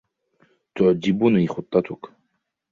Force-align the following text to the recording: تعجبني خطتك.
تعجبني 0.75 1.47
خطتك. 1.47 2.13